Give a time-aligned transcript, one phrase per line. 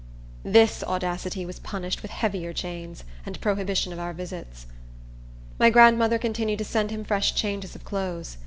[0.43, 4.65] This audacity was punished with heavier chains, and prohibition of our visits.
[5.59, 8.37] My grandmother continued to send him fresh changes of clothes.